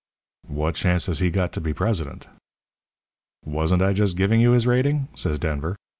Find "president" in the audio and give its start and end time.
1.75-2.25